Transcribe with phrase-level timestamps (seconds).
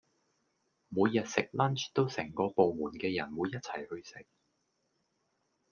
[0.89, 4.25] 每日食 lunch 都成個部門嘅人會一齊去食